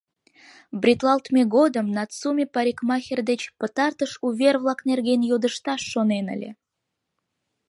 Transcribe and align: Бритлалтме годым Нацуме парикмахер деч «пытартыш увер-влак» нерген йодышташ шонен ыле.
Бритлалтме 0.81 1.41
годым 1.55 1.87
Нацуме 1.95 2.45
парикмахер 2.53 3.19
деч 3.29 3.41
«пытартыш 3.59 4.11
увер-влак» 4.27 4.79
нерген 4.89 5.21
йодышташ 5.29 5.81
шонен 5.91 6.25
ыле. 6.35 6.49